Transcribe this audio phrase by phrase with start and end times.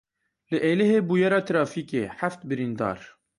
[0.51, 2.99] Li Êlihê bûyera trafîkê heft birîndar.